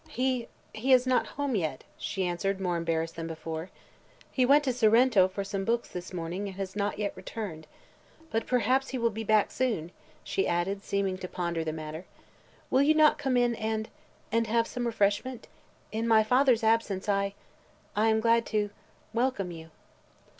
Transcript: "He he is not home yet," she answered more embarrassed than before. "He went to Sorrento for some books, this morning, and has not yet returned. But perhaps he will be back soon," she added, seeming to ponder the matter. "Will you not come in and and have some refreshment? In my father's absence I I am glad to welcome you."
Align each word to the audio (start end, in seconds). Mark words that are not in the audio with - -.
"He 0.09 0.47
he 0.73 0.91
is 0.93 1.05
not 1.05 1.27
home 1.37 1.53
yet," 1.53 1.83
she 1.95 2.25
answered 2.25 2.59
more 2.59 2.75
embarrassed 2.75 3.15
than 3.15 3.27
before. 3.27 3.69
"He 4.31 4.47
went 4.47 4.63
to 4.63 4.73
Sorrento 4.73 5.27
for 5.27 5.43
some 5.43 5.63
books, 5.63 5.89
this 5.89 6.11
morning, 6.11 6.47
and 6.47 6.57
has 6.57 6.75
not 6.75 6.97
yet 6.97 7.15
returned. 7.15 7.67
But 8.31 8.47
perhaps 8.47 8.89
he 8.89 8.97
will 8.97 9.11
be 9.11 9.23
back 9.23 9.51
soon," 9.51 9.91
she 10.23 10.47
added, 10.47 10.83
seeming 10.83 11.19
to 11.19 11.27
ponder 11.27 11.63
the 11.63 11.71
matter. 11.71 12.05
"Will 12.71 12.81
you 12.81 12.95
not 12.95 13.19
come 13.19 13.37
in 13.37 13.53
and 13.53 13.89
and 14.31 14.47
have 14.47 14.65
some 14.65 14.87
refreshment? 14.87 15.47
In 15.91 16.07
my 16.07 16.23
father's 16.23 16.63
absence 16.63 17.07
I 17.07 17.35
I 17.95 18.07
am 18.07 18.21
glad 18.21 18.43
to 18.47 18.71
welcome 19.13 19.51
you." 19.51 19.69